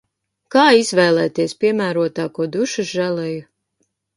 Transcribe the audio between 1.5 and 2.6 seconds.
piemērotāko